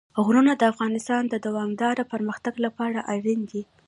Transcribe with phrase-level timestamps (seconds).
[0.25, 3.61] غرونه د افغانستان د دوامداره پرمختګ لپاره اړین دي.